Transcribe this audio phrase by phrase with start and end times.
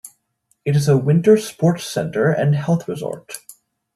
[0.65, 3.37] It is a winter sports center and health resort.